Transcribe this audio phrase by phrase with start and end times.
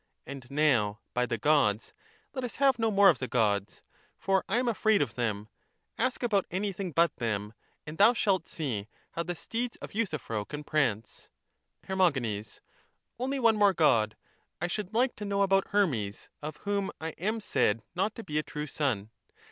[0.25, 1.93] And now, by the Gods,
[2.33, 3.83] let us have no more of the Gods,
[4.17, 5.47] for I am afraid of them;
[5.95, 7.53] ask about anything but them,
[7.85, 11.29] and thou shalt see how the steeds of Euthyphro can prance.
[11.87, 12.61] Ht r.
[13.19, 14.17] Only one more God!
[14.59, 18.39] I should like to know about Hermes, of whom I am said not to be
[18.39, 19.11] a true son.